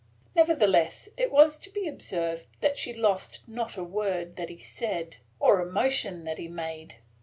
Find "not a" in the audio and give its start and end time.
3.47-3.83